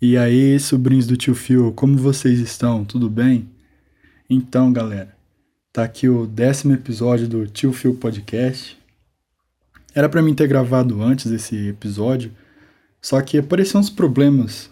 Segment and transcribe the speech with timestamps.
[0.00, 2.84] E aí, sobrinhos do tio Phil, como vocês estão?
[2.84, 3.48] Tudo bem?
[4.30, 5.12] Então, galera,
[5.72, 8.78] tá aqui o décimo episódio do Tio Phil Podcast.
[9.92, 12.30] Era para mim ter gravado antes esse episódio,
[13.02, 14.70] só que apareceram uns problemas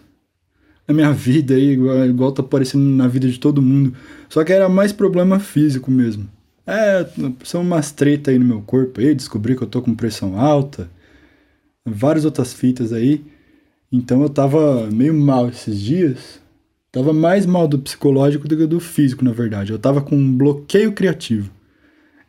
[0.87, 3.93] na minha vida aí, igual, igual tá aparecendo na vida de todo mundo.
[4.29, 6.29] Só que era mais problema físico mesmo.
[6.65, 7.05] É,
[7.43, 10.89] são umas treta aí no meu corpo aí, descobri que eu tô com pressão alta,
[11.85, 13.25] várias outras fitas aí.
[13.91, 16.41] Então eu tava meio mal esses dias.
[16.91, 19.71] Tava mais mal do psicológico do que do físico, na verdade.
[19.71, 21.49] Eu tava com um bloqueio criativo.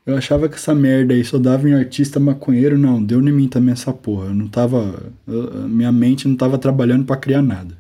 [0.07, 3.49] Eu achava que essa merda aí só dava em artista maconheiro, não, deu em mim
[3.49, 4.27] também essa porra.
[4.27, 5.13] Eu não tava.
[5.27, 7.77] Eu, minha mente não tava trabalhando para criar nada.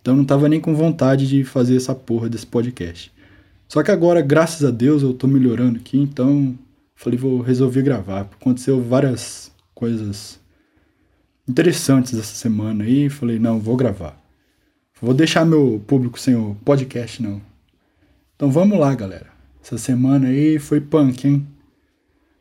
[0.00, 3.12] Então eu não tava nem com vontade de fazer essa porra desse podcast.
[3.68, 6.58] Só que agora, graças a Deus, eu tô melhorando aqui, então
[6.96, 8.22] falei, vou resolver gravar.
[8.22, 10.39] Aconteceu várias coisas
[11.50, 14.16] interessantes essa semana aí, falei, não, vou gravar.
[15.02, 17.42] Vou deixar meu público sem o podcast, não.
[18.36, 19.26] Então vamos lá, galera.
[19.62, 21.46] Essa semana aí foi punk, hein?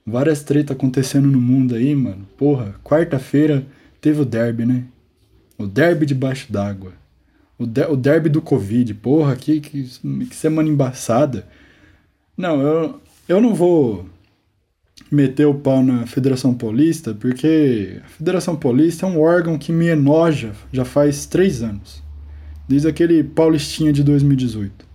[0.06, 2.28] Várias tretas acontecendo no mundo aí, mano.
[2.38, 3.66] Porra, quarta-feira
[4.00, 4.84] teve o derby, né?
[5.58, 6.94] O derby debaixo d'água.
[7.58, 8.94] O, de, o derby do Covid.
[8.96, 11.48] Porra, que, que, que semana embaçada.
[12.38, 14.06] Não, eu, eu não vou
[15.12, 19.88] meter o pau na Federação Paulista, porque a Federação Paulista é um órgão que me
[19.88, 22.04] enoja já faz três anos.
[22.68, 24.86] Desde aquele Paulistinha de 2018.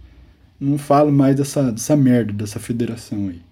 [0.61, 3.43] Não falo mais dessa, dessa merda, dessa federação aí.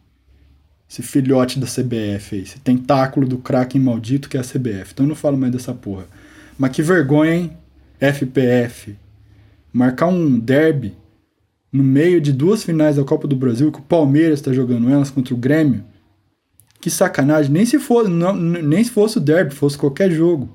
[0.89, 2.43] Esse filhote da CBF aí.
[2.43, 4.93] Esse tentáculo do Kraken maldito que é a CBF.
[4.93, 6.07] Então eu não falo mais dessa porra.
[6.57, 7.53] Mas que vergonha, hein?
[7.99, 8.97] FPF.
[9.73, 10.95] Marcar um derby
[11.73, 15.11] no meio de duas finais da Copa do Brasil que o Palmeiras está jogando elas
[15.11, 15.83] contra o Grêmio.
[16.83, 17.53] Que sacanagem.
[17.53, 20.49] Nem se, for, não, nem se fosse o derby, fosse qualquer jogo.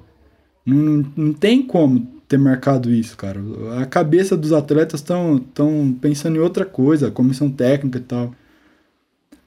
[0.65, 3.39] Não, não tem como ter marcado isso, cara.
[3.81, 8.35] A cabeça dos atletas estão tão pensando em outra coisa, comissão técnica e tal.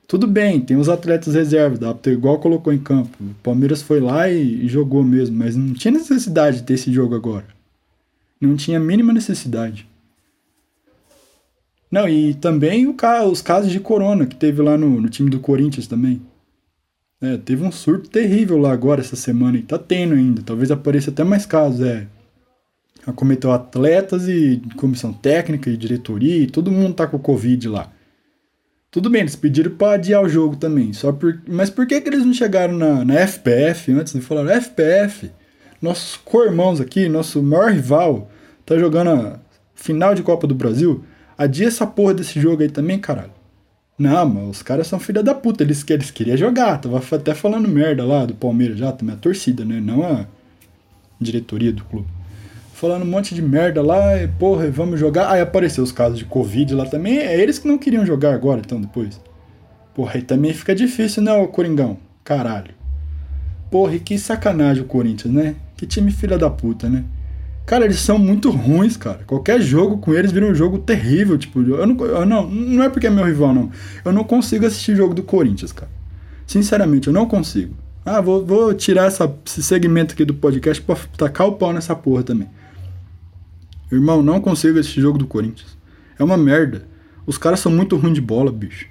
[0.09, 3.15] Tudo bem, tem os atletas reservas, dá pra ter igual colocou em campo.
[3.21, 6.91] O Palmeiras foi lá e, e jogou mesmo, mas não tinha necessidade de ter esse
[6.91, 7.47] jogo agora.
[8.41, 9.87] Não tinha a mínima necessidade.
[11.91, 12.87] Não, e também
[13.31, 16.23] os casos de corona que teve lá no, no time do Corinthians também.
[17.23, 20.43] É, teve um surto terrível lá agora essa semana e tá tendo ainda.
[20.43, 22.07] Talvez apareça até mais casos, é.
[23.07, 27.91] Acometeu atletas e comissão técnica e diretoria e todo mundo tá com Covid lá.
[28.91, 30.93] Tudo bem, eles pediram pra adiar o jogo também.
[30.93, 31.41] Só por...
[31.47, 34.15] Mas por que, que eles não chegaram na, na FPF antes?
[34.15, 35.31] Eles falaram, FPF,
[35.81, 38.31] nossos co-irmãos aqui, nosso maior rival,
[38.67, 39.41] tá jogando a
[39.75, 41.05] final de Copa do Brasil.
[41.39, 43.40] Adia essa porra desse jogo aí também, caralho.
[44.01, 45.63] Não, mas os caras são filha da puta.
[45.63, 46.79] Eles, eles queriam jogar.
[46.79, 49.79] Tava até falando merda lá do Palmeiras já, também a torcida, né?
[49.79, 50.27] Não a
[51.21, 52.09] diretoria do clube
[52.81, 55.31] falando um monte de merda lá, e, porra, vamos jogar.
[55.31, 58.63] Aí apareceu os casos de Covid lá também, é eles que não queriam jogar agora,
[58.65, 59.21] então, depois.
[59.95, 61.99] Porra, aí também fica difícil, né, o Coringão?
[62.25, 62.73] Caralho.
[63.71, 65.57] Porra, e que sacanagem o Corinthians, né?
[65.77, 67.05] Que time filha da puta, né?
[67.71, 69.21] Cara, eles são muito ruins, cara.
[69.25, 71.39] Qualquer jogo com eles vira um jogo terrível.
[71.39, 73.71] Tipo, eu não, eu não, não é porque é meu rival, não.
[74.05, 75.89] Eu não consigo assistir jogo do Corinthians, cara.
[76.45, 77.77] Sinceramente, eu não consigo.
[78.05, 81.95] Ah, vou, vou tirar essa, esse segmento aqui do podcast pra tacar o pau nessa
[81.95, 82.49] porra também.
[83.93, 85.79] Irmão, não consigo esse jogo do Corinthians.
[86.19, 86.89] É uma merda.
[87.25, 88.89] Os caras são muito ruins de bola, bicho.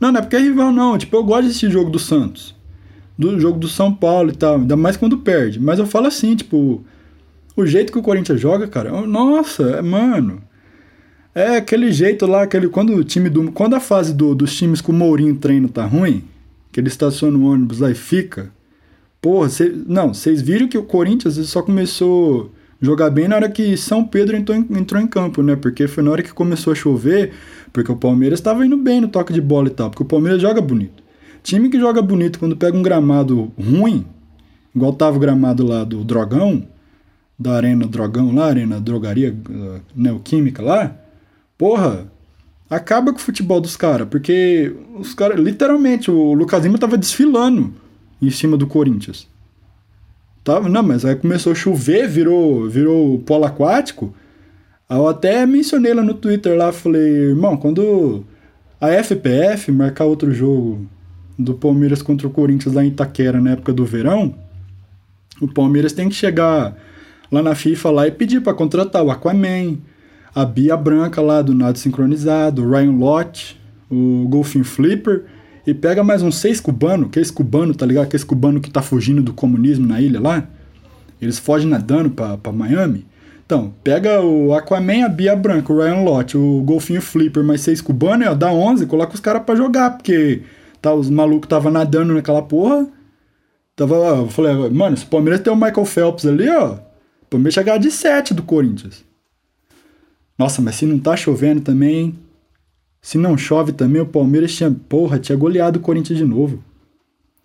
[0.00, 0.98] Não, não é porque é rival, não.
[0.98, 2.56] Tipo, eu gosto desse jogo do Santos.
[3.16, 4.56] Do jogo do São Paulo e tal.
[4.56, 5.60] Ainda mais quando perde.
[5.60, 6.84] Mas eu falo assim, tipo.
[7.56, 8.90] O jeito que o Corinthians joga, cara.
[9.06, 10.42] Nossa, é, mano.
[11.34, 12.68] É aquele jeito lá, aquele.
[12.68, 13.50] Quando o time do.
[13.50, 16.22] Quando a fase do, dos times com o Mourinho treino tá ruim,
[16.70, 18.50] que ele estaciona o ônibus lá e fica.
[19.20, 23.76] Porra, cê, não, vocês viram que o Corinthians só começou jogar bem na hora que
[23.76, 25.56] São Pedro entrou em, entrou em campo, né?
[25.56, 27.32] Porque foi na hora que começou a chover,
[27.72, 30.40] porque o Palmeiras estava indo bem no toque de bola e tal, porque o Palmeiras
[30.40, 31.02] joga bonito.
[31.42, 34.04] Time que joga bonito quando pega um gramado ruim,
[34.74, 36.66] igual tava o gramado lá do Drogão,
[37.38, 40.96] da Arena Drogão lá, Arena Drogaria uh, Neoquímica lá,
[41.58, 42.10] porra,
[42.68, 47.74] acaba com o futebol dos caras, porque os caras, literalmente, o Lucas Lima tava desfilando
[48.20, 49.28] em cima do Corinthians.
[50.42, 54.14] Tava, não, mas aí começou a chover, virou, virou polo aquático.
[54.88, 58.24] Eu até mencionei lá no Twitter lá, falei, irmão, quando
[58.80, 60.86] a FPF marcar outro jogo
[61.38, 64.34] do Palmeiras contra o Corinthians lá em Itaquera na época do verão,
[65.40, 66.76] o Palmeiras tem que chegar
[67.30, 69.78] lá na FIFA lá e pedir para contratar o Aquaman,
[70.34, 75.24] a Bia Branca lá do Nado Sincronizado, o Ryan Lott, o Golfin Flipper
[75.66, 78.06] e pega mais uns seis cubanos, que é esse cubano, tá ligado?
[78.08, 80.46] Que é esse cubano que tá fugindo do comunismo na ilha lá.
[81.20, 83.04] Eles fogem nadando pra, Miami.
[83.44, 87.80] Então, pega o Aquaman, a Bia Branca, o Ryan Lott, o Golfinho Flipper, mais seis
[87.80, 90.42] cubanos, ó, dá 11, coloca os caras pra jogar, porque
[90.82, 92.86] tá, os malucos tava nadando naquela porra.
[93.74, 96.76] Tava, eu falei, mano, se o Palmeiras tem o Michael Phelps ali, ó,
[97.26, 99.04] o Palmeiras chegar de 7 do Corinthians.
[100.38, 102.14] Nossa, mas se não tá chovendo também,
[103.00, 106.62] se não chove também, o Palmeiras tinha, porra, tinha goleado o Corinthians de novo.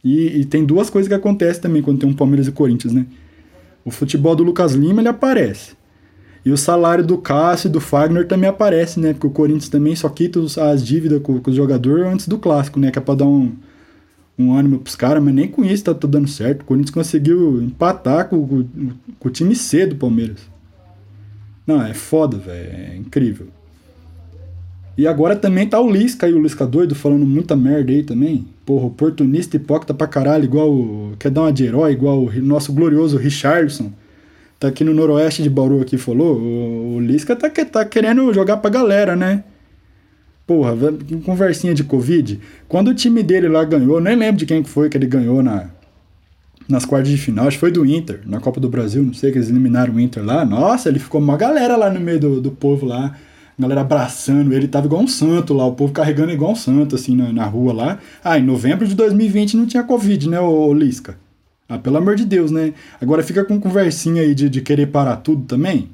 [0.03, 3.05] E, e tem duas coisas que acontecem também quando tem um Palmeiras e Corinthians, né?
[3.83, 5.73] O futebol do Lucas Lima, ele aparece.
[6.43, 9.13] E o salário do Cássio e do Fagner também aparece, né?
[9.13, 10.39] Porque o Corinthians também só quita
[10.71, 12.91] as dívidas com, com os jogadores antes do clássico, né?
[12.91, 13.55] Que é pra dar um,
[14.41, 16.61] um ânimo pros caras, mas nem com isso tá tudo dando certo.
[16.61, 18.65] O Corinthians conseguiu empatar com, com,
[19.19, 20.39] com o time C do Palmeiras.
[21.65, 22.69] Não, é foda, velho.
[22.71, 23.47] É incrível.
[24.97, 28.47] E agora também tá o Lisca aí, o Lisca doido, falando muita merda aí também.
[28.65, 31.13] Porra, oportunista hipócrita pra caralho, igual.
[31.17, 33.91] Quer dar uma de herói, igual o nosso glorioso Richardson
[34.61, 38.57] tá aqui no noroeste de Bauru aqui falou, o, o Lisca tá, tá querendo jogar
[38.57, 39.43] pra galera, né?
[40.45, 40.73] Porra,
[41.23, 42.39] conversinha de Covid.
[42.67, 45.69] Quando o time dele lá ganhou, nem lembro de quem foi que ele ganhou na,
[46.67, 49.31] nas quartas de final, acho que foi do Inter, na Copa do Brasil, não sei,
[49.31, 50.43] que eles eliminaram o Inter lá.
[50.43, 53.15] Nossa, ele ficou uma galera lá no meio do, do povo lá,
[53.61, 57.15] galera abraçando ele, tava igual um santo lá, o povo carregando igual um santo, assim,
[57.15, 57.99] na, na rua lá.
[58.23, 61.17] Ah, em novembro de 2020 não tinha Covid, né, ô, Lisca?
[61.69, 62.73] Ah, pelo amor de Deus, né?
[62.99, 65.89] Agora fica com conversinha aí de, de querer parar tudo também.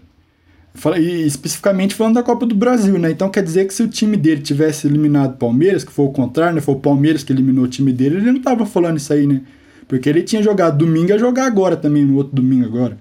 [0.99, 3.11] E especificamente falando da Copa do Brasil, né?
[3.11, 6.11] Então quer dizer que se o time dele tivesse eliminado o Palmeiras, que foi o
[6.11, 6.61] contrário, né?
[6.61, 9.41] Foi o Palmeiras que eliminou o time dele, ele não tava falando isso aí, né?
[9.87, 12.97] Porque ele tinha jogado domingo a jogar agora também, no outro domingo agora.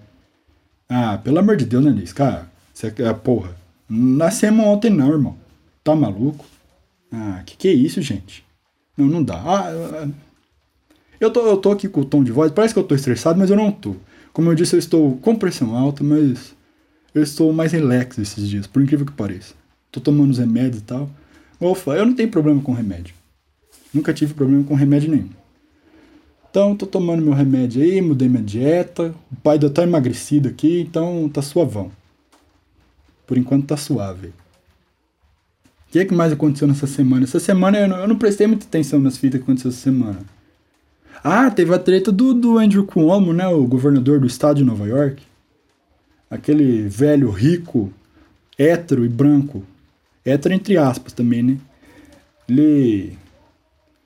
[0.88, 2.12] Ah, pelo amor de Deus, né, Liz?
[2.12, 3.50] Cara, você é porra.
[3.88, 5.36] Nascemos ontem não, irmão.
[5.82, 6.44] Tá maluco?
[7.12, 8.44] Ah, que que é isso, gente?
[8.96, 9.34] Não, não dá.
[9.34, 9.70] Ah,
[10.02, 10.08] ah
[11.20, 13.38] eu tô, eu tô aqui com o tom de voz, parece que eu tô estressado,
[13.38, 13.96] mas eu não tô.
[14.32, 16.54] Como eu disse, eu estou com pressão alta, mas
[17.16, 19.54] eu estou mais relax esses dias, por incrível que pareça.
[19.90, 21.10] Tô tomando os remédios e tal.
[21.58, 23.14] Ufa, eu não tenho problema com remédio.
[23.92, 25.30] Nunca tive problema com remédio nenhum.
[26.50, 29.14] Então, tô tomando meu remédio aí, mudei minha dieta.
[29.32, 31.90] O pai deu tá emagrecido aqui, então tá suavão.
[33.26, 34.28] Por enquanto tá suave.
[34.28, 37.24] O que, é que mais aconteceu nessa semana?
[37.24, 40.18] Essa semana eu não, eu não prestei muita atenção nas fitas que aconteceu essa semana.
[41.24, 43.48] Ah, teve a treta do, do Andrew Cuomo, né?
[43.48, 45.22] O governador do estado de Nova York.
[46.30, 47.92] Aquele velho rico,
[48.58, 49.62] hétero e branco.
[50.24, 51.58] Hétero entre aspas também, né?
[52.48, 53.16] Ele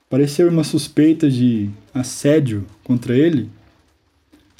[0.09, 3.49] pareceu uma suspeita de assédio contra ele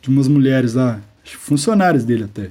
[0.02, 2.50] de umas mulheres lá, funcionários dele até.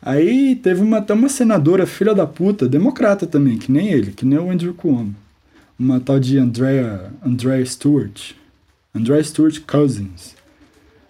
[0.00, 4.24] Aí teve uma, até uma senadora, filha da puta, democrata também, que nem ele, que
[4.24, 5.14] nem o Andrew Cuomo.
[5.78, 8.32] Uma tal de Andrea, Andrea Stewart.
[8.94, 10.36] Andrew Stuart Cousins.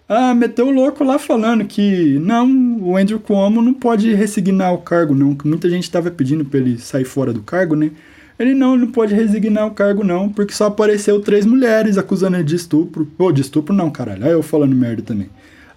[0.07, 4.77] Ah, meteu o louco lá falando que não, o Andrew Cuomo não pode resignar o
[4.77, 5.35] cargo, não.
[5.35, 7.91] Que muita gente estava pedindo para ele sair fora do cargo, né?
[8.37, 12.43] Ele não, não pode resignar o cargo, não, porque só apareceu três mulheres acusando ele
[12.43, 13.07] de estupro.
[13.17, 14.25] Ou de estupro não, caralho.
[14.25, 15.29] Aí eu falando merda também.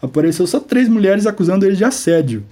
[0.02, 2.44] Apareceu só três mulheres acusando ele de assédio.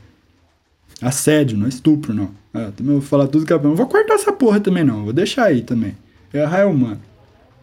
[1.02, 2.30] Assédio, não é estupro, não.
[2.54, 3.58] Ah, também vou falar tudo que é.
[3.60, 5.04] Não vou cortar essa porra também, não.
[5.04, 5.94] Vou deixar aí também.
[6.32, 7.00] É Rael, mano.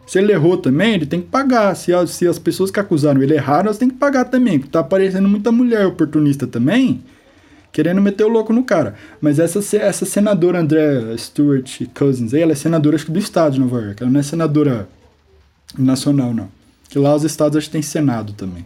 [0.06, 1.74] Se ele errou também, ele tem que pagar.
[1.74, 4.58] Se as, se as pessoas que acusaram ele erraram, elas têm que pagar também.
[4.60, 7.02] Tá aparecendo muita mulher oportunista também,
[7.72, 8.94] querendo meter o louco no cara.
[9.20, 13.54] Mas essa, essa senadora André Stewart Cousins aí, ela é senadora acho que do estado
[13.54, 14.02] de Nova York.
[14.02, 14.88] Ela não é senadora
[15.78, 16.48] nacional, não.
[16.88, 18.64] Que lá os estados acho que tem senado também.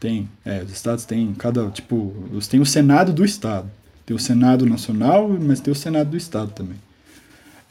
[0.00, 2.12] Tem, é, os estados têm cada, tipo,
[2.50, 3.70] tem o senado do estado.
[4.04, 6.76] Tem o senado nacional, mas tem o senado do estado também.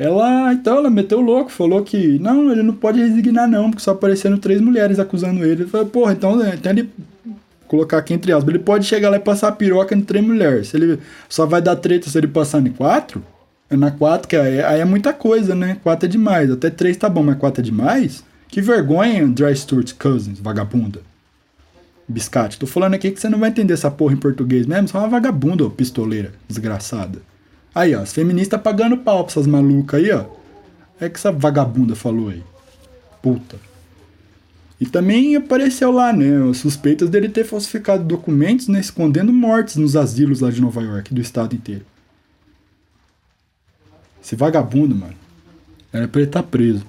[0.01, 3.83] Ela, então, ela meteu o louco, falou que não, ele não pode resignar não, porque
[3.83, 5.61] só apareceram três mulheres acusando ele.
[5.61, 6.89] Ele falou, porra, então, então ele
[7.67, 10.69] colocar aqui entre aspas, ele pode chegar lá e passar piroca em três mulheres.
[10.69, 10.97] Se ele
[11.29, 13.23] só vai dar treta se ele passar em quatro,
[13.69, 15.77] é na quatro, que aí, aí é muita coisa, né?
[15.83, 16.49] Quatro é demais.
[16.49, 18.23] Até três tá bom, mas quatro é demais?
[18.47, 21.01] Que vergonha, Dry Stewart Cousins, vagabunda.
[22.07, 24.97] Biscate, tô falando aqui que você não vai entender essa porra em português mesmo, só
[24.97, 27.19] uma vagabunda, ô pistoleira, desgraçada.
[27.73, 30.25] Aí, ó, as feministas pagando pau pra essas malucas aí, ó.
[30.99, 32.43] É que essa vagabunda falou aí.
[33.21, 33.57] Puta.
[34.79, 36.25] E também apareceu lá, né,
[36.55, 41.21] suspeitas dele ter falsificado documentos, né, escondendo mortes nos asilos lá de Nova York, do
[41.21, 41.85] estado inteiro.
[44.23, 45.13] Esse vagabundo, mano,
[45.93, 46.85] era pra ele estar tá preso.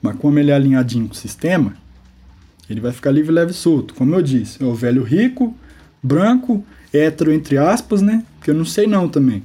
[0.00, 1.76] Mas como ele é alinhadinho com o sistema,
[2.68, 3.94] ele vai ficar livre, leve e solto.
[3.94, 5.56] Como eu disse, é o velho rico,
[6.02, 8.24] branco, hétero entre aspas, né?
[8.42, 9.44] Que eu não sei não também.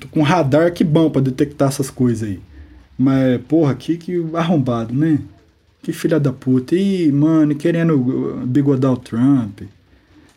[0.00, 2.40] Tô com radar que bom para detectar essas coisas aí.
[2.98, 5.18] Mas, porra, que, que arrombado, né?
[5.82, 6.74] Que filha da puta.
[6.74, 9.62] E, mano, querendo bigodar o Trump.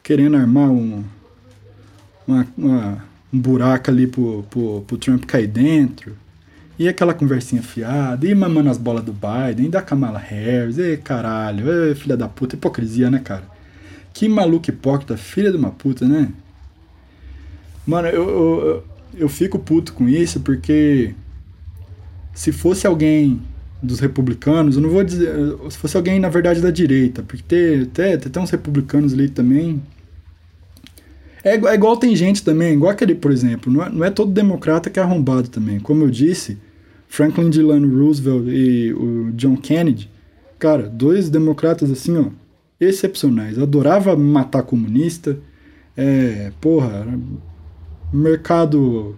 [0.04, 1.04] querendo armar um,
[2.28, 6.16] uma, uma, um buraco ali pro, pro, pro Trump cair dentro.
[6.78, 10.96] E aquela conversinha fiada, e mamando as bolas do Biden, e da Kamala Harris, e
[10.96, 13.44] caralho, e filha da puta, hipocrisia, né, cara?
[14.13, 16.32] Que maluco hipócrita, filha de uma puta, né?
[17.86, 18.84] Mano, eu, eu,
[19.16, 21.13] eu fico puto com isso porque
[22.34, 23.42] se fosse alguém
[23.82, 25.30] dos republicanos, eu não vou dizer.
[25.70, 29.82] Se fosse alguém, na verdade, da direita, porque tem, tem, tem uns republicanos ali também.
[31.44, 34.32] É, é igual tem gente também, igual aquele, por exemplo, não é, não é todo
[34.32, 35.80] democrata que é arrombado também.
[35.80, 36.58] Como eu disse,
[37.08, 40.10] Franklin Delano Roosevelt e o John Kennedy,
[40.58, 42.25] cara, dois democratas assim, ó,
[42.80, 43.60] excepcionais.
[43.60, 45.38] Adorava matar comunista,
[45.96, 47.08] é, porra,
[48.12, 49.18] mercado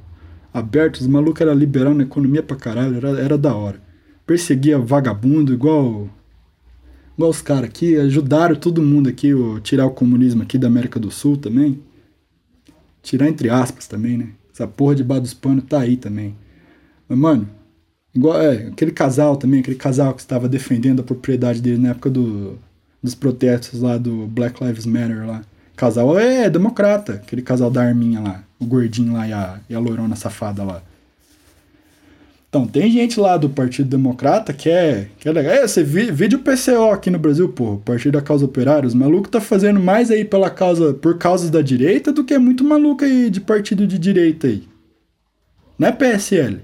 [0.53, 3.81] aberto, os malucos eram liberal na economia pra caralho, era, era da hora.
[4.25, 6.09] Perseguia vagabundo, igual,
[7.17, 9.31] igual os caras aqui, ajudaram todo mundo aqui
[9.63, 11.81] tirar o comunismo aqui da América do Sul também.
[13.01, 14.29] Tirar entre aspas também, né?
[14.53, 16.35] Essa porra de bar dos panos tá aí também.
[17.09, 17.49] Mas, mano,
[18.13, 22.09] Igual, é, aquele casal também, aquele casal que estava defendendo a propriedade dele na época
[22.09, 22.59] do,
[23.01, 25.41] dos protestos lá do Black Lives Matter lá.
[25.75, 29.75] Casal é, é democrata, aquele casal da arminha lá, o gordinho lá e a, e
[29.75, 30.83] a loirona safada lá.
[32.51, 35.53] Então, tem gente lá do Partido Democrata que é, que é legal.
[35.53, 38.85] É, você vídeo PCO aqui no Brasil, pô, Partido da Causa Operária.
[38.85, 42.61] Os malucos tá fazendo mais aí pela causa, por causas da direita do que muito
[42.65, 44.67] maluco aí de partido de direita aí.
[45.79, 46.59] Não é PSL.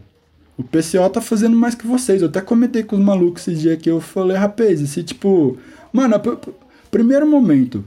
[0.57, 2.21] O PCO tá fazendo mais que vocês.
[2.21, 5.57] Eu até comentei com os malucos esse dia que eu falei, rapaz, esse tipo.
[5.93, 6.15] Mano,
[6.89, 7.85] primeiro momento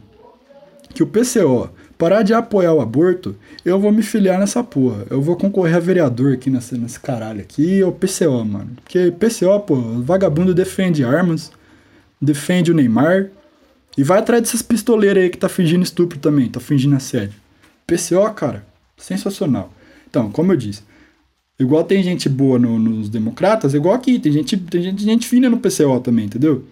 [0.95, 5.05] que o PCO parar de apoiar o aborto, eu vou me filiar nessa porra.
[5.11, 8.71] Eu vou concorrer a vereador aqui nesse, nesse caralho aqui, é o PCO, mano.
[8.77, 11.53] Porque PCO, pô, vagabundo defende armas,
[12.21, 13.29] defende o Neymar.
[13.99, 17.35] E vai atrás dessas pistoleiras aí que tá fingindo estupro também, tá fingindo assédio.
[17.87, 18.65] PCO, cara,
[18.97, 19.71] sensacional.
[20.09, 20.83] Então, como eu disse,
[21.61, 25.51] Igual tem gente boa no, nos democratas, igual aqui, tem gente, tem gente, gente fina
[25.51, 26.65] no PCO também, entendeu?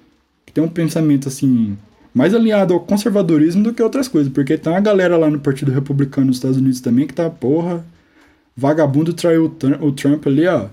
[0.46, 1.76] Que tem um pensamento assim,
[2.14, 5.70] mais alinhado ao conservadorismo do que outras coisas, porque tem uma galera lá no Partido
[5.70, 7.84] Republicano nos Estados Unidos também que tá, porra,
[8.56, 10.68] vagabundo traiu o Trump ali, ó.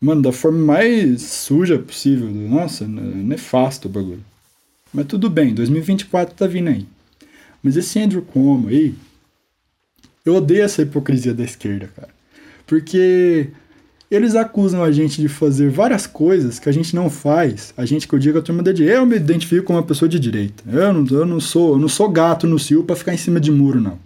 [0.00, 2.26] Mano, da forma mais suja possível.
[2.30, 4.24] Nossa, nefasto o bagulho.
[4.94, 6.86] Mas tudo bem, 2024 tá vindo aí.
[7.62, 8.94] Mas esse Andrew Cuomo aí,
[10.24, 12.19] eu odeio essa hipocrisia da esquerda, cara.
[12.70, 13.48] Porque
[14.08, 17.74] eles acusam a gente de fazer várias coisas que a gente não faz.
[17.76, 20.08] A gente que eu digo a turma da direita, eu me identifico como uma pessoa
[20.08, 20.62] de direita.
[20.70, 23.40] Eu não, eu não sou, eu não sou gato no cio para ficar em cima
[23.40, 23.98] de muro não.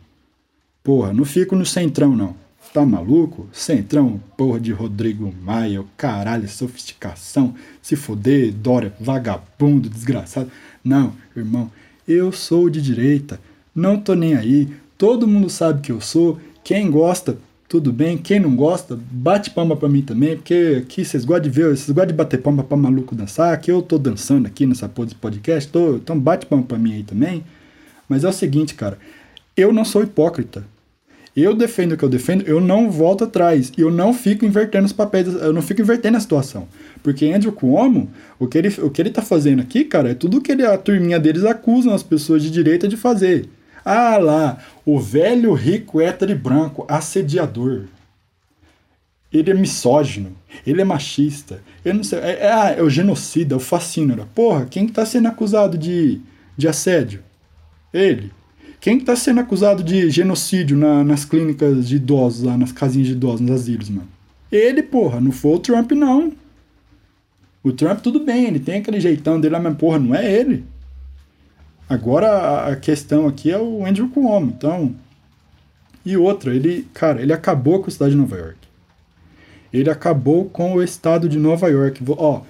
[0.83, 2.35] Porra, não fico no centrão não.
[2.73, 3.47] Tá maluco?
[3.53, 10.51] Centrão, porra de Rodrigo Maia, caralho, sofisticação, se foder, Dória, vagabundo, desgraçado.
[10.83, 11.71] Não, irmão,
[12.09, 13.39] eu sou de direita,
[13.75, 17.37] não tô nem aí, todo mundo sabe que eu sou, quem gosta
[17.69, 18.17] tudo bem.
[18.17, 21.91] Quem não gosta, bate palma pra mim também, porque aqui vocês gostam de ver, vocês
[21.91, 25.15] gostam de bater palma pra maluco dançar, que eu tô dançando aqui nessa porra de
[25.15, 27.45] podcast, tô, então bate palma pra mim aí também.
[28.09, 28.99] Mas é o seguinte, cara,
[29.57, 30.65] eu não sou hipócrita.
[31.37, 33.73] Eu defendo o que eu defendo, eu não volto atrás.
[33.77, 36.69] Eu não fico invertendo os papéis, eu não fico invertendo a situação.
[37.03, 40.41] Porque Andrew Cuomo, o que ele, o que ele tá fazendo aqui, cara, é tudo
[40.41, 43.49] que ele, a turminha deles acusam as pessoas de direita de fazer.
[43.85, 47.85] Ah lá, o velho rico hétero branco, assediador.
[49.33, 50.33] Ele é misógino,
[50.65, 54.29] ele é machista, ele não sei, é, é, é o genocida, o fascínora.
[54.35, 56.21] Porra, quem está sendo acusado de,
[56.57, 57.21] de assédio?
[57.93, 58.31] Ele.
[58.81, 63.15] Quem está sendo acusado de genocídio na, nas clínicas de idosos, lá nas casinhas de
[63.15, 64.09] idosos, nos asilos, mano?
[64.53, 66.33] Ele, porra, não foi o Trump, não.
[67.63, 70.65] O Trump, tudo bem, ele tem aquele jeitão dele, mas, porra, não é ele.
[71.89, 74.95] Agora a questão aqui é o Andrew Cuomo, então.
[76.05, 78.59] E outra, ele, cara, ele acabou com a cidade de Nova York.
[79.73, 82.03] Ele acabou com o estado de Nova York.
[82.09, 82.43] Ó,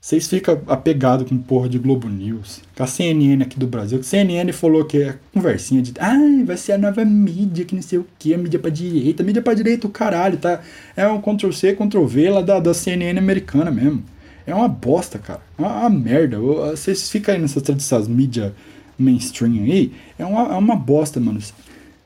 [0.00, 4.00] vocês ficam apegados com porra de Globo News, com a CNN aqui do Brasil.
[4.00, 5.92] A CNN falou que é conversinha de.
[6.00, 9.22] Ai, vai ser a nova mídia, que não sei o que, a mídia pra direita.
[9.22, 10.60] Mídia pra direita, o caralho, tá?
[10.96, 14.02] É um Ctrl-C, Ctrl-V lá da, da CNN americana mesmo.
[14.46, 15.40] É uma bosta, cara.
[15.58, 16.38] É uma, uma merda.
[16.38, 18.54] Vocês ficam aí nessas tradições mídia
[18.98, 19.92] mainstream aí.
[20.18, 21.40] É uma, é uma bosta, mano.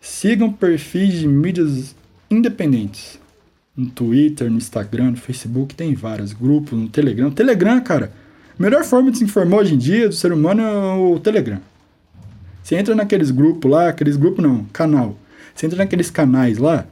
[0.00, 1.94] Sigam perfis de mídias
[2.30, 3.18] independentes.
[3.76, 7.30] No Twitter, no Instagram, no Facebook, tem vários grupos, no Telegram.
[7.30, 8.10] Telegram, cara,
[8.58, 11.60] a melhor forma de se informar hoje em dia do ser humano é o Telegram.
[12.62, 15.16] Você entra naqueles grupos lá, aqueles grupos não, canal.
[15.54, 16.86] Você entra naqueles canais lá,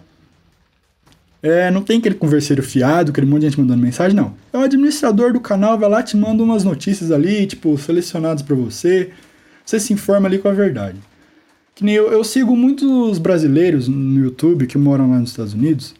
[1.44, 4.32] é, não tem aquele converseiro fiado, aquele monte de gente mandando mensagem, não.
[4.50, 8.56] É o administrador do canal, vai lá, te manda umas notícias ali, tipo, selecionadas para
[8.56, 9.10] você.
[9.62, 10.96] Você se informa ali com a verdade.
[11.74, 15.94] Que nem eu, eu sigo muitos brasileiros no YouTube que moram lá nos Estados Unidos.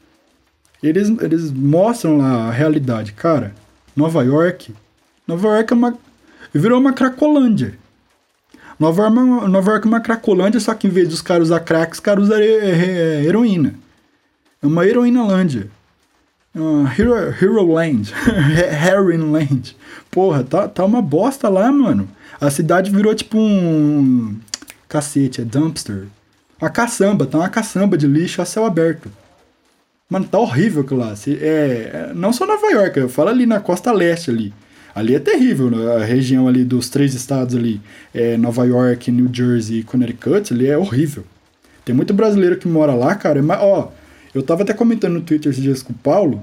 [0.83, 3.13] Eles, eles mostram lá a realidade.
[3.13, 3.55] Cara,
[3.95, 4.75] Nova York.
[5.29, 5.99] Nova York é uma.
[6.55, 7.75] Virou uma Cracolândia.
[8.81, 11.61] Nova York, é Nova York é uma Cracolândia, só que em vez dos caras usar
[11.61, 13.84] crack, os caras usam heroína.
[14.65, 15.69] É uma heroína-lândia.
[16.57, 18.15] Uh, Hero, Hero Land.
[18.89, 19.77] Heroin Land.
[20.11, 22.09] Porra, tá, tá uma bosta lá, mano.
[22.41, 24.41] A cidade virou tipo um.
[24.89, 26.07] Cacete, é dumpster.
[26.59, 29.13] Uma caçamba, tá uma caçamba de lixo a céu aberto.
[30.09, 31.13] Mano, tá horrível aquilo lá.
[31.43, 34.55] É, não só Nova York, eu falo ali na costa leste ali.
[34.95, 35.97] Ali é terrível, né?
[35.97, 37.83] a região ali dos três estados ali,
[38.15, 41.25] é Nova York, New Jersey e Connecticut, ali é horrível.
[41.85, 43.93] Tem muito brasileiro que mora lá, cara, mas, ó,
[44.35, 46.43] eu tava até comentando no Twitter esses dias com o Paulo,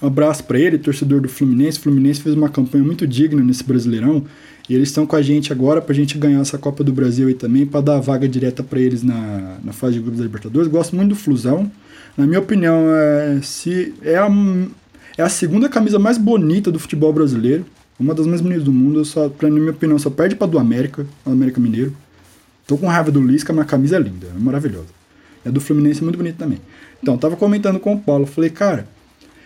[0.00, 1.78] um abraço para ele, torcedor do Fluminense.
[1.78, 4.24] O Fluminense fez uma campanha muito digna nesse Brasileirão
[4.68, 7.34] e eles estão com a gente agora pra gente ganhar essa Copa do Brasil aí
[7.34, 10.68] também, para dar a vaga direta para eles na, na fase de grupos da Libertadores.
[10.68, 11.70] Gosto muito do Flusão.
[12.16, 14.28] Na minha opinião, é, se é a,
[15.16, 17.64] é a segunda camisa mais bonita do futebol brasileiro.
[17.98, 19.02] Uma das mais bonitas do mundo.
[19.04, 21.96] Só, pra, na minha opinião, só perde pra do América, do América Mineiro.
[22.66, 24.88] Tô com raiva do Lisca, mas a camisa é linda, é maravilhosa.
[25.44, 26.58] É do Fluminense é muito bonita também.
[27.06, 28.88] Então, tava comentando com o Paulo, falei, cara,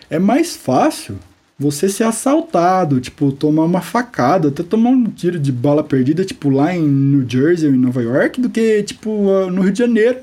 [0.09, 1.19] é mais fácil
[1.59, 6.49] você ser assaltado, tipo, tomar uma facada, até tomar um tiro de bala perdida, tipo,
[6.49, 9.11] lá em New Jersey ou em Nova York, do que, tipo,
[9.51, 10.17] no Rio de Janeiro.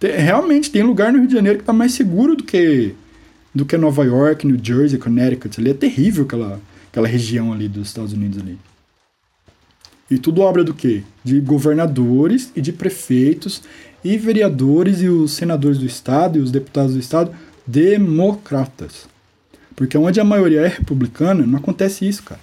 [0.00, 2.92] Tem, realmente, tem lugar no Rio de Janeiro que tá mais seguro do que
[3.54, 5.60] do que Nova York, New Jersey, Connecticut.
[5.60, 8.58] Ali é terrível aquela, aquela região ali dos Estados Unidos ali.
[10.12, 11.02] E tudo obra do quê?
[11.24, 13.62] De governadores e de prefeitos
[14.04, 17.34] e vereadores e os senadores do estado e os deputados do estado
[17.66, 19.08] democratas.
[19.74, 22.40] Porque onde a maioria é republicana, não acontece isso, cara.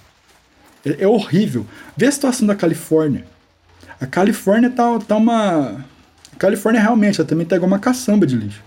[0.84, 1.64] É, é horrível.
[1.96, 3.24] Vê a situação da Califórnia.
[4.00, 5.86] A Califórnia tá, tá uma.
[6.32, 8.64] A Califórnia realmente ela também tá igual uma caçamba de lixo.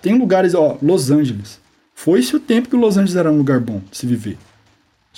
[0.00, 1.60] Tem lugares, ó, Los Angeles.
[1.94, 4.38] Foi-se o tempo que Los Angeles era um lugar bom de se viver.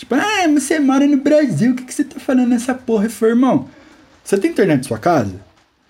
[0.01, 3.05] Tipo, ah, você mora no Brasil, o que, que você tá falando nessa porra?
[3.05, 3.69] Eu falei, irmão,
[4.25, 5.39] você tem internet na sua casa?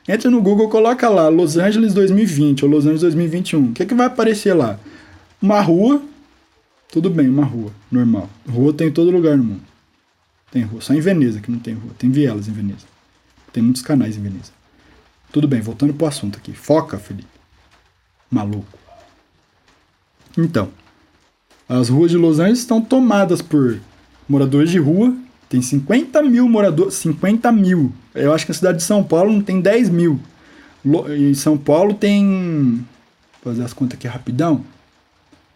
[0.09, 3.70] Entra no Google, coloca lá Los Angeles 2020 ou Los Angeles 2021.
[3.70, 4.81] O que, que vai aparecer lá?
[5.40, 6.03] Uma rua.
[6.90, 8.29] Tudo bem, uma rua, normal.
[8.49, 9.62] Rua tem em todo lugar no mundo.
[10.51, 10.81] Tem rua.
[10.81, 11.92] Só em Veneza que não tem rua.
[11.96, 12.87] Tem vielas em Veneza.
[13.53, 14.51] Tem muitos canais em Veneza.
[15.31, 16.53] Tudo bem, voltando pro assunto aqui.
[16.53, 17.29] Foca, Felipe.
[18.29, 18.77] Maluco.
[20.37, 20.68] Então,
[21.68, 23.79] as ruas de Los Angeles estão tomadas por
[24.31, 25.14] moradores de rua
[25.49, 26.95] tem 50 mil moradores.
[26.95, 27.93] 50 mil.
[28.14, 30.21] Eu acho que a cidade de São Paulo não tem 10 mil.
[31.09, 32.87] Em São Paulo tem.
[33.43, 34.64] Vou fazer as contas aqui rapidão.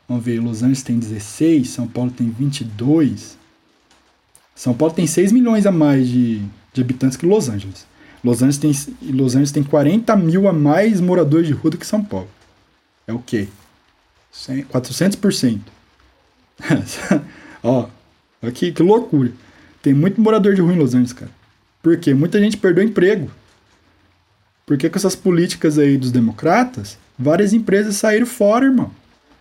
[0.09, 3.39] Vamos ver, Los Angeles tem 16, São Paulo tem 22.
[4.55, 7.87] São Paulo tem 6 milhões a mais de, de habitantes que Los Angeles.
[8.23, 8.73] Los Angeles, tem,
[9.13, 12.29] Los Angeles tem 40 mil a mais moradores de rua do que São Paulo.
[13.07, 13.49] É o quê?
[14.35, 15.61] 400%.
[17.63, 17.89] Ó,
[18.49, 19.31] aqui, que loucura.
[19.83, 21.31] Tem muito morador de rua em Los Angeles, cara.
[21.83, 22.15] Por quê?
[22.15, 23.31] Muita gente perdeu emprego.
[24.67, 28.91] Porque com essas políticas aí dos democratas, várias empresas saíram fora, irmão.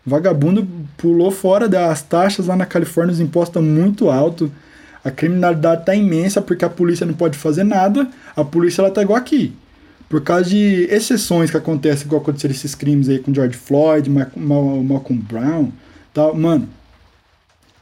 [0.06, 4.50] Vagabundo pulou fora das taxas lá na Califórnia, os impostos estão muito altos.
[5.04, 8.10] A criminalidade tá imensa porque a polícia não pode fazer nada.
[8.36, 9.54] A polícia ela tá igual aqui.
[10.10, 15.22] Por causa de exceções que acontecem, igual aconteceram esses crimes aí com George Floyd, Malcolm
[15.22, 15.72] Brown,
[16.14, 16.36] tal.
[16.36, 16.68] Mano,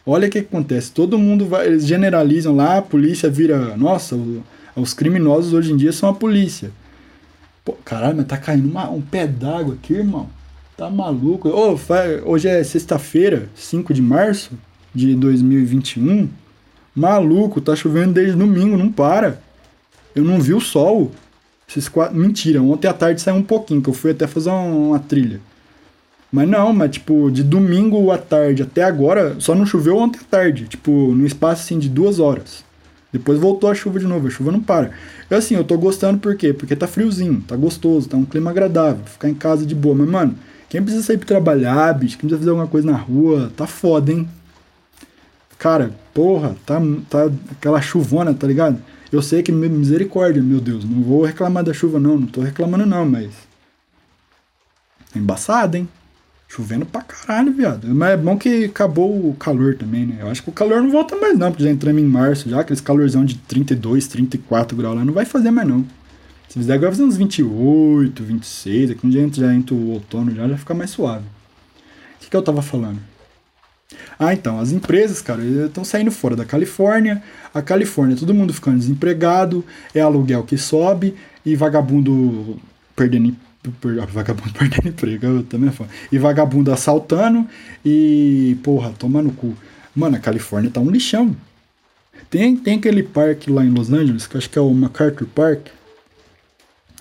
[0.06, 0.92] Olha o que acontece.
[0.92, 1.68] Todo mundo vai.
[1.68, 3.78] Eles generalizam lá, a polícia vira.
[3.78, 4.18] Nossa,
[4.76, 6.72] os criminosos hoje em dia são a polícia.
[7.64, 10.28] Pô, caralho, mas tá caindo uma, um pé d'água aqui, irmão.
[10.76, 11.50] Tá maluco?
[11.50, 11.78] Oh,
[12.26, 14.52] hoje é sexta-feira, 5 de março
[14.96, 16.28] de 2021.
[16.96, 19.40] Maluco, tá chovendo desde domingo, não para.
[20.16, 21.12] Eu não vi o sol.
[21.70, 22.18] Esses quatro...
[22.18, 25.40] Mentira, ontem à tarde saiu um pouquinho, que eu fui até fazer uma, uma trilha.
[26.32, 30.24] Mas não, mas tipo, de domingo à tarde até agora, só não choveu ontem à
[30.24, 30.66] tarde.
[30.68, 32.64] Tipo, num espaço assim de duas horas.
[33.12, 34.92] Depois voltou a chuva de novo, a chuva não para.
[35.30, 36.54] Eu assim, eu tô gostando por quê?
[36.54, 39.94] Porque tá friozinho, tá gostoso, tá um clima agradável, ficar em casa de boa.
[39.94, 40.36] Mas, mano,
[40.70, 44.14] quem precisa sair pra trabalhar, bicho, quem precisa fazer alguma coisa na rua, tá foda,
[44.14, 44.30] hein?
[45.60, 48.82] Cara, porra, tá, tá aquela chuvona, tá ligado?
[49.12, 52.86] Eu sei que misericórdia, meu Deus, não vou reclamar da chuva não, não tô reclamando
[52.86, 53.30] não, mas...
[55.14, 55.90] É embaçado, hein?
[56.54, 57.88] Chovendo pra caralho, viado.
[57.96, 60.18] Mas é bom que acabou o calor também, né?
[60.20, 62.60] Eu acho que o calor não volta mais, não, porque já entramos em março já,
[62.60, 65.86] aqueles calorzão de 32, 34 graus lá, não vai fazer mais, não.
[66.50, 70.36] Se fizer agora, vai fazer uns 28, 26, aqui um dia já entra o outono
[70.36, 71.24] já, já fica mais suave.
[71.24, 73.00] O que, que eu tava falando?
[74.20, 77.24] Ah, então, as empresas, cara, estão saindo fora da Califórnia.
[77.54, 79.64] A Califórnia, todo mundo ficando desempregado,
[79.96, 82.60] é aluguel que sobe e vagabundo
[82.94, 83.38] perdendo
[84.10, 87.48] vagabundo perdendo emprego, eu também é E vagabundo assaltando
[87.86, 89.56] e, porra, toma no cu.
[89.96, 91.36] Mano, a Califórnia tá um lixão.
[92.30, 95.68] Tem, tem aquele parque lá em Los Angeles, que acho que é o MacArthur Park.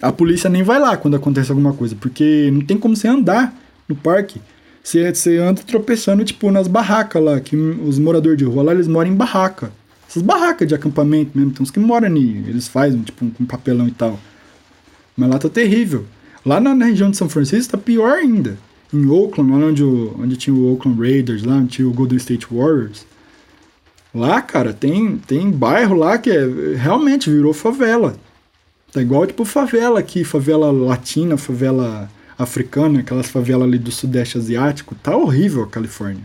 [0.03, 3.55] A polícia nem vai lá quando acontece alguma coisa, porque não tem como você andar
[3.89, 4.41] no parque.
[4.83, 8.89] Você, você anda tropeçando, tipo, nas barracas lá, que os moradores de rua lá, eles
[8.89, 9.71] moram em barraca.
[10.09, 13.47] Essas barracas de acampamento mesmo, tem uns que moram ali, eles fazem, tipo, com um
[13.47, 14.19] papelão e tal.
[15.17, 16.07] Mas lá tá terrível.
[16.45, 18.59] Lá na, região de São Francisco tá pior ainda.
[18.93, 22.47] Em Oakland, lá onde, onde tinha o Oakland Raiders, lá onde tinha o Golden State
[22.51, 23.07] Warriors.
[24.13, 28.17] Lá, cara, tem, tem bairro lá que é, realmente virou favela.
[28.93, 34.97] Tá igual tipo favela aqui, favela latina, favela africana, aquelas favelas ali do sudeste asiático.
[34.97, 36.25] Tá horrível a Califórnia.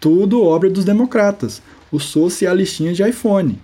[0.00, 1.62] Tudo obra dos democratas,
[1.92, 3.60] os socialistinhas de iPhone.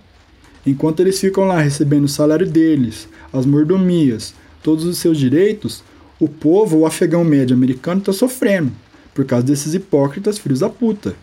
[0.65, 5.83] Enquanto eles ficam lá recebendo o salário deles, as mordomias, todos os seus direitos,
[6.19, 8.71] o povo, o afegão médio americano, está sofrendo
[9.13, 11.15] por causa desses hipócritas filhos da puta.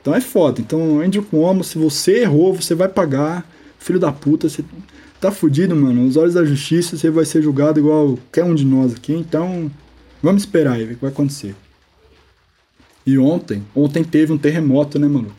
[0.00, 0.60] Então é foda.
[0.60, 3.46] Então, Andrew Cuomo, se você errou, você vai pagar.
[3.78, 4.64] Filho da puta, você
[5.20, 6.06] tá fudido, mano.
[6.06, 9.12] Os olhos da justiça, você vai ser julgado igual qualquer um de nós aqui.
[9.12, 9.70] Então,
[10.22, 11.54] vamos esperar aí, ver o que vai acontecer.
[13.06, 15.34] E ontem, ontem teve um terremoto, né, maluco?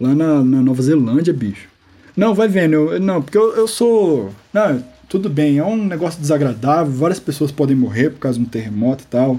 [0.00, 1.68] Lá na, na Nova Zelândia, bicho.
[2.16, 2.74] Não, vai vendo.
[2.74, 4.30] Eu, não, porque eu, eu sou.
[4.52, 6.90] Não, tudo bem, é um negócio desagradável.
[6.90, 9.38] Várias pessoas podem morrer por causa de um terremoto e tal.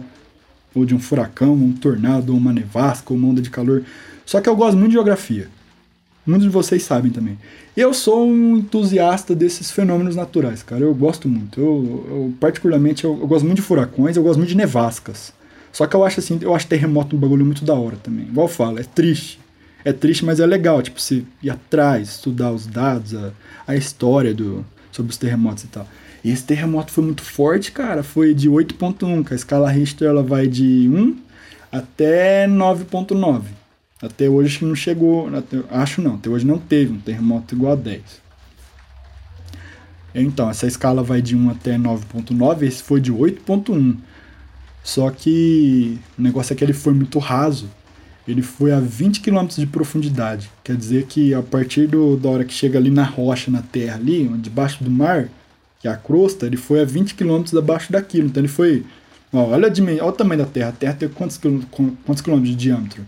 [0.76, 3.82] Ou de um furacão, um tornado, uma nevasca, uma onda de calor.
[4.24, 5.50] Só que eu gosto muito de geografia.
[6.28, 7.40] Muitos de vocês sabem também.
[7.76, 10.84] Eu sou um entusiasta desses fenômenos naturais, cara.
[10.84, 11.60] Eu gosto muito.
[11.60, 15.34] Eu, eu particularmente, eu, eu, gosto muito de furacões, eu gosto muito de nevascas.
[15.72, 18.28] Só que eu acho assim, eu acho terremoto um bagulho muito da hora também.
[18.28, 19.40] Igual eu falo, é triste.
[19.84, 23.32] É triste, mas é legal, tipo, se ir atrás, estudar os dados, a,
[23.66, 25.88] a história do, sobre os terremotos e tal.
[26.24, 28.02] E esse terremoto foi muito forte, cara.
[28.02, 31.18] Foi de 8.1, que a escala Richter ela vai de 1
[31.72, 33.42] até 9.9.
[34.02, 37.76] Até hoje não chegou, até, acho não, até hoje não teve um terremoto igual a
[37.76, 38.02] 10.
[40.16, 43.98] Então, essa escala vai de 1 até 9.9, esse foi de 8.1.
[44.84, 47.70] Só que o negócio é que ele foi muito raso.
[48.28, 50.50] Ele foi a 20 km de profundidade.
[50.64, 53.96] Quer dizer que a partir do, da hora que chega ali na rocha, na terra
[53.96, 55.30] ali, debaixo do mar,
[55.80, 58.28] que é a crosta, ele foi a 20 km abaixo daquilo.
[58.28, 58.86] Então ele foi.
[59.34, 60.70] Ó, olha, olha o tamanho da Terra.
[60.70, 63.06] A Terra tem quantos, quantos quilômetros de diâmetro?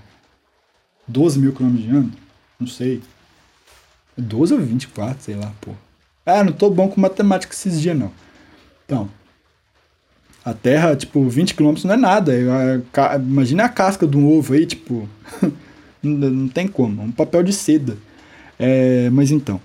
[1.08, 2.20] 12 mil quilômetros de diâmetro?
[2.60, 3.02] Não sei.
[4.18, 5.72] 12 ou 24, sei lá, pô.
[6.26, 8.12] Ah, não tô bom com matemática esses dias, não.
[8.86, 9.10] Então,
[10.46, 12.32] a Terra, tipo, 20 km não é nada.
[12.32, 15.10] É imagina a casca de um ovo aí, tipo.
[16.04, 17.02] não tem como.
[17.02, 17.98] É um papel de seda.
[18.60, 19.60] É, mas então.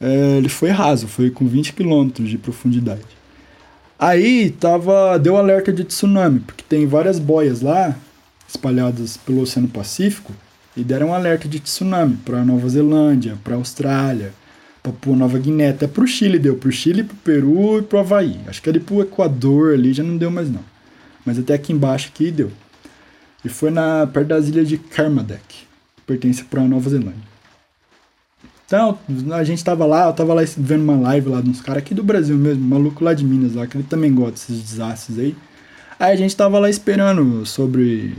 [0.00, 3.02] É, ele foi raso, foi com 20 km de profundidade.
[3.98, 7.94] Aí tava, deu alerta de tsunami, porque tem várias boias lá
[8.48, 10.32] espalhadas pelo Oceano Pacífico
[10.74, 14.32] e deram alerta de tsunami para Nova Zelândia, para Austrália,
[14.82, 17.82] Papua Nova Guiné, até para o Chile deu, para o Chile, para o Peru e
[17.82, 18.40] para o Havaí.
[18.46, 20.64] Acho que ali para o Equador ali já não deu mais não,
[21.24, 22.50] mas até aqui embaixo aqui deu.
[23.44, 27.30] E foi na perto das ilhas de Kermadec, que pertence para Nova Zelândia.
[28.66, 28.98] Então,
[29.32, 31.92] a gente tava lá, eu tava lá vendo uma live lá de uns caras aqui
[31.92, 35.36] do Brasil mesmo, maluco lá de Minas lá, que ele também gosta desses desastres aí.
[35.98, 38.14] Aí a gente tava lá esperando sobre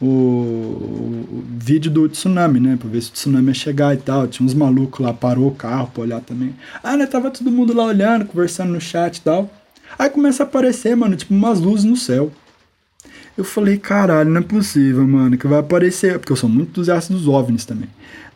[0.00, 2.76] o, o, vídeo do tsunami, né?
[2.80, 4.26] Pra ver se o tsunami ia chegar e tal.
[4.26, 6.54] Tinha uns malucos lá, parou o carro pra olhar também.
[6.82, 7.06] Ah, né?
[7.06, 9.50] Tava todo mundo lá olhando, conversando no chat e tal.
[9.98, 12.32] Aí começa a aparecer, mano, tipo umas luzes no céu.
[13.36, 16.18] Eu falei, caralho, não é possível, mano, que vai aparecer.
[16.18, 17.88] Porque eu sou muito entusiasta dos OVNIs também.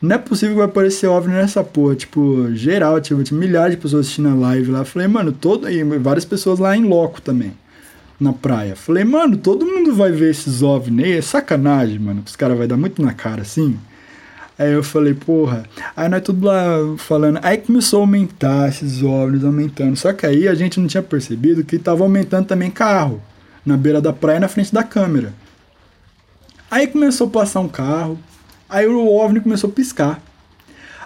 [0.02, 1.94] Não é possível que vai aparecer OVNI nessa porra.
[1.94, 4.80] Tipo, geral, tipo, milhares de pessoas assistindo a live lá.
[4.80, 5.68] Eu falei, mano, todo.
[5.68, 7.52] E várias pessoas lá em loco também
[8.18, 8.76] na praia.
[8.76, 11.12] Falei, mano, todo mundo vai ver esses OVNI.
[11.12, 12.22] É sacanagem, mano.
[12.24, 13.78] Os caras vai dar muito na cara assim.
[14.58, 15.64] Aí eu falei, porra.
[15.96, 17.40] Aí nós tudo lá falando.
[17.42, 19.96] Aí começou a aumentar esses OVNIs, aumentando.
[19.96, 23.20] Só que aí a gente não tinha percebido que tava aumentando também carro.
[23.66, 25.32] Na beira da praia, na frente da câmera.
[26.70, 28.18] Aí começou a passar um carro.
[28.68, 30.22] Aí o OVNI começou a piscar.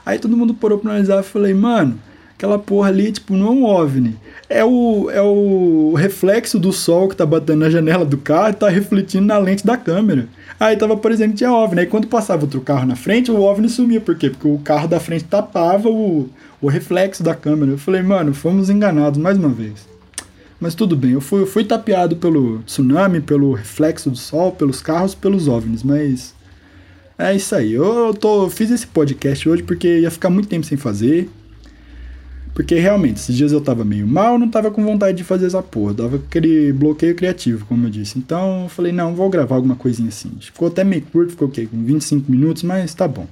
[0.05, 2.01] Aí todo mundo parou pra analisar e falei, mano,
[2.35, 4.17] aquela porra ali, tipo, não é um OVNI.
[4.49, 8.55] É o, é o reflexo do sol que tá batendo na janela do carro e
[8.55, 10.27] tá refletindo na lente da câmera.
[10.59, 11.81] Aí tava que tinha OVNI.
[11.81, 14.01] Aí quando passava outro carro na frente, o OVNI sumia.
[14.01, 14.31] Por quê?
[14.31, 16.29] Porque o carro da frente tapava o,
[16.63, 17.73] o reflexo da câmera.
[17.73, 19.87] Eu falei, mano, fomos enganados mais uma vez.
[20.61, 24.81] Mas tudo bem, eu fui, eu fui tapeado pelo tsunami, pelo reflexo do sol, pelos
[24.81, 26.35] carros, pelos OVNIs, mas
[27.17, 27.73] é isso aí.
[27.73, 31.31] Eu, tô, eu fiz esse podcast hoje porque ia ficar muito tempo sem fazer.
[32.59, 35.63] Porque realmente, esses dias eu tava meio mal, não tava com vontade de fazer essa
[35.63, 35.95] porra.
[35.95, 38.19] Dava aquele bloqueio criativo, como eu disse.
[38.19, 40.33] Então eu falei, não, vou gravar alguma coisinha assim.
[40.41, 41.69] Ficou até meio curto, ficou o quê?
[41.71, 43.29] Com 25 minutos, mas tá bom.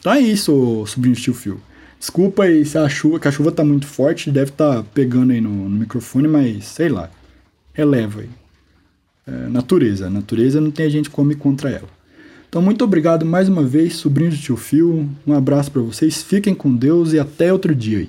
[0.00, 1.60] Então é isso, sobrinho Steel Fio.
[2.00, 5.40] Desculpa aí se a chuva, que a chuva tá muito forte, deve tá pegando aí
[5.40, 7.08] no, no, microfone, mas sei lá.
[7.72, 8.30] Releva aí.
[9.24, 10.10] É, natureza.
[10.10, 11.88] Natureza não tem a gente come contra ela.
[12.56, 15.06] Então, muito obrigado mais uma vez, sobrinho de tio Fio.
[15.26, 18.08] Um abraço para vocês, fiquem com Deus e até outro dia aí.